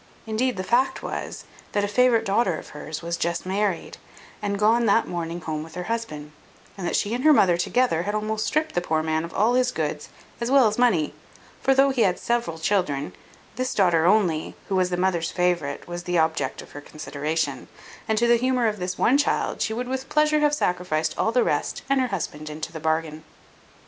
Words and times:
Indeed 0.25 0.57
the 0.57 0.63
fact 0.63 1.03
was, 1.03 1.45
that 1.73 1.83
a 1.83 1.87
favourite 1.87 2.25
daughter 2.25 2.57
of 2.57 2.69
hers 2.69 3.03
was 3.03 3.17
just 3.17 3.45
married, 3.45 3.97
and 4.41 4.57
gone 4.57 4.87
that 4.87 5.07
morning 5.07 5.41
home 5.41 5.61
with 5.61 5.75
her 5.75 5.83
husband; 5.93 6.31
and 6.75 6.87
that 6.87 6.95
she 6.95 7.13
and 7.13 7.23
her 7.23 7.31
mother 7.31 7.55
together 7.55 8.01
had 8.01 8.15
almost 8.15 8.47
stript 8.47 8.73
the 8.73 8.81
poor 8.81 9.03
man 9.03 9.23
of 9.23 9.31
all 9.31 9.53
his 9.53 9.71
goods, 9.71 10.09
as 10.39 10.49
well 10.49 10.67
as 10.67 10.79
money; 10.79 11.13
for 11.61 11.75
though 11.75 11.91
he 11.91 12.01
had 12.01 12.17
several 12.17 12.57
children, 12.57 13.13
this 13.57 13.75
daughter 13.75 14.07
only, 14.07 14.55
who 14.69 14.75
was 14.75 14.89
the 14.89 14.97
mother's 14.97 15.29
favourite, 15.29 15.87
was 15.87 16.01
the 16.05 16.17
object 16.17 16.63
of 16.63 16.71
her 16.71 16.81
consideration; 16.81 17.67
and 18.07 18.17
to 18.17 18.25
the 18.25 18.37
humour 18.37 18.65
of 18.65 18.79
this 18.79 18.97
one 18.97 19.19
child 19.19 19.61
she 19.61 19.71
would 19.71 19.87
with 19.87 20.09
pleasure 20.09 20.39
have 20.39 20.55
sacrificed 20.55 21.13
all 21.15 21.31
the 21.31 21.43
rest, 21.43 21.83
and 21.91 22.01
her 22.01 22.07
husband 22.07 22.49
into 22.49 22.71
the 22.73 22.79
bargain. 22.79 23.23